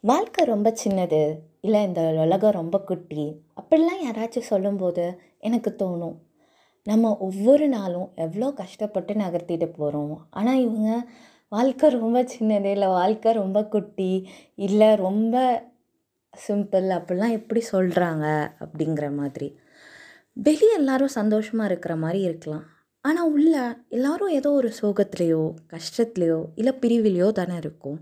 வாழ்க்கை 0.00 0.44
ரொம்ப 0.44 0.74
சின்னது 0.84 1.38
இல்லை 1.60 1.82
இந்த 1.82 2.00
உலகம் 2.00 2.52
ரொம்ப 2.52 2.78
குட்டி 2.78 3.42
அப்படிலாம் 3.56 4.04
யாராச்சும் 4.04 4.50
சொல்லும்போது 4.50 5.20
எனக்கு 5.38 5.74
தோணும் 5.78 6.14
நம்ம 6.82 7.16
ஒவ்வொரு 7.20 7.68
நாளும் 7.68 8.12
எவ்வளோ 8.14 8.50
கஷ்டப்பட்டு 8.50 9.14
நகர்த்திட்டு 9.14 9.66
போகிறோம் 9.66 10.26
ஆனால் 10.30 10.60
இவங்க 10.60 11.08
வாழ்க்கை 11.48 11.90
ரொம்ப 11.90 12.22
சின்னது 12.22 12.70
இல்லை 12.70 12.88
வாழ்க்கை 12.88 13.32
ரொம்ப 13.32 13.64
குட்டி 13.64 14.28
இல்லை 14.54 14.94
ரொம்ப 14.94 15.64
சிம்பிள் 16.34 16.88
அப்படிலாம் 16.96 17.36
எப்படி 17.38 17.62
சொல்கிறாங்க 17.72 18.26
அப்படிங்கிற 18.64 19.06
மாதிரி. 19.14 19.48
வெளியே 20.32 20.74
எல்லாரும் 20.74 21.16
சந்தோஷமாக 21.20 21.70
இருக்கிற 21.70 21.96
மாதிரி 21.96 22.20
இருக்கலாம். 22.20 22.64
ஆனால் 23.04 23.30
உள்ள 23.30 23.54
எல்லாரும் 23.88 24.28
ஏதோ 24.28 24.50
ஒரு 24.50 24.70
சோகத்துலேயோ 24.82 25.42
கஷ்டத்துலேயோ 25.72 26.40
இல்லை 26.54 26.72
பிரிவிலையோ 26.80 27.28
தானே 27.32 27.56
இருக்கும். 27.56 27.98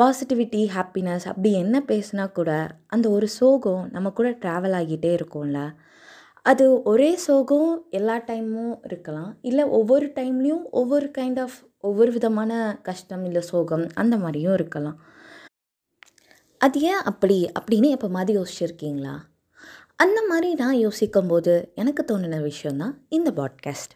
பாசிட்டிவிட்டி 0.00 0.60
ஹாப்பினஸ் 0.76 1.26
அப்படி 1.30 1.50
என்ன 1.52 1.76
பேசுனா 1.88 2.32
கூட 2.32 2.50
அந்த 2.86 3.06
ஒரு 3.10 3.28
சோகம் 3.28 3.82
நம்ம 3.90 4.10
கூட 4.10 4.30
ட்ராவல் 4.30 4.76
ஆகிட்டே 4.80 5.10
இருக்கும்ல. 5.18 5.60
அது 6.42 6.82
ஒரே 6.82 7.16
சோகம் 7.16 7.86
எல்லா 7.90 8.16
டைமும் 8.28 8.74
இருக்கலாம். 8.82 9.30
இல்லை 9.40 9.64
ஒவ்வொரு 9.78 10.06
டைம்லேயும் 10.06 10.64
ஒவ்வொரு 10.70 11.10
கைண்ட் 11.18 11.40
ஆஃப் 11.40 11.58
ஒவ்வொரு 11.80 12.12
விதமான 12.12 12.52
கஷ்டம் 12.82 13.24
இல்லை 13.24 13.42
சோகம் 13.42 13.84
அந்த 13.94 14.16
மாதிரியும் 14.16 14.54
இருக்கலாம். 14.54 14.98
அது 16.60 16.80
ஏன் 16.80 17.02
அப்படி 17.04 17.50
அப்படின்னு 17.60 17.88
எப்போ 17.88 18.08
மாதிரி 18.08 18.38
யோசிச்சிருக்கீங்களா? 18.38 19.14
அந்த 19.96 20.26
மாதிரி 20.28 20.54
நான் 20.54 20.76
யோசிக்கும் 20.76 21.26
போது 21.26 21.72
எனக்கு 21.74 22.04
தோணின 22.04 22.42
விஷயந்தான் 22.42 23.06
இந்த 23.08 23.30
பாட்காஸ்ட் 23.30 23.94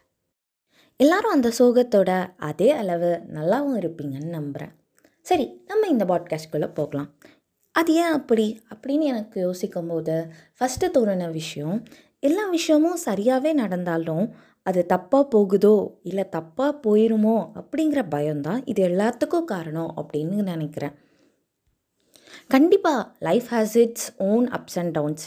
எல்லாரும் 0.97 1.31
அந்த 1.31 1.51
சோகத்தோட 1.59 2.33
அதே 2.37 2.71
அளவு 2.71 3.21
நல்லாவும் 3.33 3.77
இருப்பீங்கன்னு 3.81 4.29
நம்புகிறேன் 4.29 4.73
சரி 5.21 5.61
நம்ம 5.65 5.87
இந்த 5.87 6.05
பாட்காஸ்ட்குள்ளே 6.05 6.73
போகலாம். 6.73 7.13
அது 7.71 7.93
ஏன் 7.93 8.11
அப்படி 8.11 8.61
அப்படின்னு 8.75 9.01
எனக்கு 9.01 9.41
யோசிக்கும் 9.41 9.87
போது 9.87 10.31
ஃபஸ்ட்டு 10.59 10.91
தோணின 10.93 11.31
விஷயம் 11.31 11.83
எல்லா 12.19 12.49
விஷயமும் 12.49 12.97
சரியாகவே 13.05 13.53
நடந்தாலும் 13.53 14.33
அது 14.63 14.85
தப்பாக 14.93 15.23
போகுதோ 15.23 15.99
இல்லை 16.03 16.25
தப்பாக 16.31 16.79
போயிருமோ 16.83 17.51
அப்படிங்கிற 17.55 18.09
பயம்தான் 18.09 18.65
இது 18.65 18.87
எல்லாத்துக்கும் 18.87 19.43
காரணம் 19.43 19.93
அப்படின்னு 19.97 20.43
நினைக்கிறேன். 20.43 20.95
கண்டிப்பாக 22.49 23.03
life 23.19 23.47
has 23.51 23.77
its 23.77 24.07
own 24.17 24.45
ups 24.47 24.77
and 24.77 24.91
downs 24.91 25.23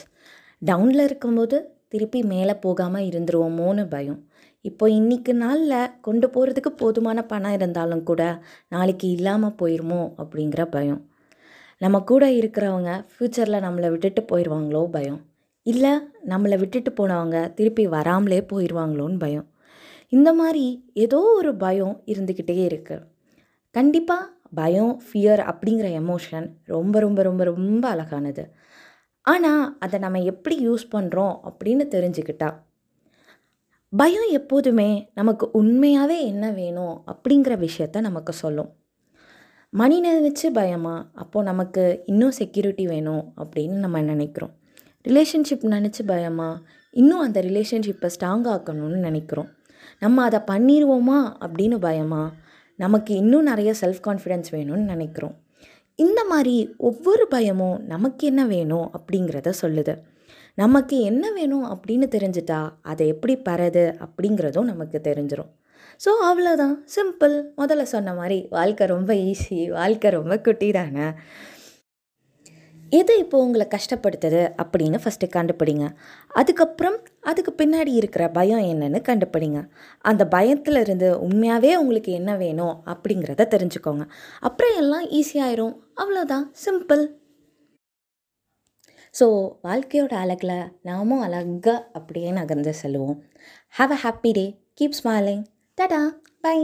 டவுனில் 0.63 1.03
இருக்கும்போது 1.05 1.57
திருப்பி 1.89 2.23
மேலே 2.23 2.55
போகாமல் 2.55 3.07
இருந்துருவோமோன்னு 3.11 3.85
பயம். 3.89 4.21
இப்போ 4.65 4.85
இன்றைக்கு 4.89 5.33
நாளில் 5.35 5.93
கொண்டு 6.01 6.27
போகிறதுக்கு 6.27 6.71
போதுமான 6.77 7.25
பணம் 7.25 7.53
இருந்தாலும் 7.53 8.03
கூட 8.03 8.23
நாளைக்கு 8.69 9.09
இல்லாமல் 9.09 9.57
போயிடுமோ 9.63 10.01
அப்படிங்கிற 10.19 10.65
பயம். 10.71 11.01
நம்ம 11.81 12.01
கூட 12.03 12.27
இருக்கிறவங்க 12.31 12.93
ஃப்யூச்சரில் 13.11 13.65
நம்மளை 13.67 13.91
விட்டுட்டு 13.91 14.25
போயிடுவாங்களோ 14.31 14.85
பயம். 14.91 15.21
இல்லை 15.67 15.93
நம்மளை 16.29 16.59
விட்டுட்டு 16.59 16.93
போனவங்க 16.93 17.55
திருப்பி 17.55 17.87
வராமலே 17.89 18.41
போயிடுவாங்களோன்னு 18.53 19.19
பயம். 19.19 19.47
இந்த 20.13 20.33
மாதிரி 20.33 20.67
ஏதோ 20.93 21.23
ஒரு 21.41 21.53
பயம் 21.57 21.97
இருந்துக்கிட்டே 22.07 22.59
இருக்குது 22.69 23.07
கண்டிப்பாக 23.75 24.31
பயம் 24.55 25.03
ஃபியர் 25.03 25.55
அப்படிங்கிற 25.55 25.89
எமோஷன் 26.01 26.51
ரொம்ப 26.65 27.01
ரொம்ப 27.01 27.23
ரொம்ப 27.23 27.45
ரொம்ப 27.45 27.89
அழகானது. 27.89 28.55
ஆனால் 29.23 29.77
அதை 29.79 29.99
நம்ம 29.99 30.23
எப்படி 30.23 30.69
யூஸ் 30.69 30.87
பண்ணுறோம் 30.93 31.41
அப்படின்னு 31.45 31.85
தெரிஞ்சுக்கிட்டா 31.95 32.67
பயம் 33.97 34.31
எப்போதுமே 34.31 35.11
நமக்கு 35.15 35.51
உண்மையாகவே 35.51 36.27
என்ன 36.27 36.51
வேணும் 36.51 37.03
அப்படிங்கிற 37.07 37.69
விஷயத்த 37.69 38.01
நமக்கு 38.01 38.33
சொல்லும். 38.33 38.75
மணி 39.71 40.01
நினைச்சு 40.01 40.51
பயமா? 40.53 41.11
அப்போது 41.15 41.45
நமக்கு 41.45 42.03
இன்னும் 42.07 42.31
செக்யூரிட்டி 42.31 42.87
வேணும் 42.87 43.33
அப்படின்னு 43.37 43.79
நம்ம 43.79 44.01
நினைக்கிறோம். 44.01 44.51
ரிலேஷன்ஷிப் 45.09 45.65
நினச்சி 45.65 46.07
பயமா? 46.07 46.63
இன்னும் 46.91 47.21
அந்த 47.21 47.43
ரிலேஷன்ஷிப்பை 47.43 48.11
ஸ்ட்ராங் 48.21 48.47
ஆக்கணும்னு 48.47 48.99
நினைக்கிறோம். 48.99 49.49
நம்ம 49.99 50.23
அதை 50.23 50.41
பண்ணிடுவோமா 50.41 51.33
அப்படின்னு 51.41 51.79
பயமா? 51.79 52.33
நமக்கு 52.79 53.13
இன்னும் 53.15 53.43
நிறைய 53.43 53.71
செல்ஃப் 53.81 54.01
கான்ஃபிடென்ஸ் 54.07 54.51
வேணும்னு 54.51 54.87
நினைக்கிறோம். 54.95 55.35
இந்த 55.99 56.21
மாதிரி 56.25 56.55
ஒவ்வொரு 56.89 57.25
பயமும் 57.29 57.79
நமக்கு 57.87 58.27
என்ன 58.27 58.43
வேணும் 58.47 58.87
அப்படிங்கிறத 58.99 59.53
சொல்லுது. 59.63 59.95
நமக்கு 60.55 60.97
என்ன 61.11 61.25
வேணும் 61.33 61.67
அப்படின்னு 61.73 62.07
தெரிஞ்சிட்டா 62.17 62.61
அதை 62.83 63.05
எப்படி 63.07 63.35
பெறது 63.49 63.85
அப்படிங்கிறதும் 64.05 64.71
நமக்கு 64.73 64.99
தெரிஞ்சிடும் 65.09 65.51
ஸோ 66.05 66.11
அவ்வளோதான் 66.29 66.75
சிம்பிள் 66.95 67.35
முதல்ல 67.57 67.85
சொன்ன 67.93 68.15
மாதிரி 68.15 68.39
வாழ்க்கை 68.51 68.87
ரொம்ப 68.87 69.13
ஈஸி 69.29 69.59
வாழ்க்கை 69.71 70.11
ரொம்ப 70.11 70.35
குட்டி 70.39 70.69
தானே? 70.71 71.07
எது 72.93 73.13
இப்போ 73.19 73.37
உங்களை 73.39 73.67
கஷ்டப்படுத்துது 73.75 74.43
அப்படின்னு 74.63 74.99
ஃபஸ்ட்டு 75.03 75.27
கண்டுபிடிங்க. 75.37 75.87
அதுக்கப்புறம் 76.41 76.97
அதுக்கு 77.21 77.53
பின்னாடி 77.61 77.93
இருக்கிற 78.01 78.25
பயம் 78.29 78.65
என்னன்னு 78.73 79.01
கண்டுபிடிங்க. 79.09 79.61
அந்த 80.11 80.23
பயத்தில் 80.27 80.83
இருந்து 80.85 81.09
உண்மையாகவே 81.27 81.73
உங்களுக்கு 81.77 82.13
என்ன 82.13 82.33
வேணும் 82.37 82.75
அப்படிங்கிறத 82.93 83.49
தெரிஞ்சுக்கோங்க. 83.55 84.07
அப்புறம் 84.41 84.77
எல்லாம் 84.83 85.07
ஈஸியாயிரும் 85.21 85.75
அவ்வளோதான் 86.03 86.47
சிம்பிள் 86.65 87.05
ஸோ 89.15 89.27
வாழ்க்கையோட 89.67 90.15
அழகில் 90.25 90.59
நாமும் 90.83 91.23
அழகாக 91.27 91.77
அப்படியே 91.93 92.31
நகர்ந்து 92.31 92.73
செல்வோம். 92.83 93.17
Have 93.75 93.95
a 93.97 94.01
happy 94.05 94.33
day 94.33 94.47
keep 94.81 94.99
smiling 95.01 95.45
tata 95.79 96.03
bye 96.41 96.59